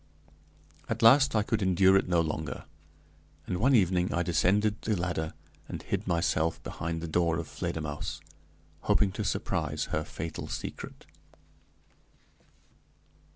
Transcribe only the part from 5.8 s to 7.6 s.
hid myself behind the door of